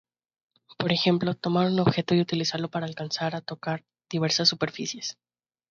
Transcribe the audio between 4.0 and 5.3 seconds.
diversas superficies.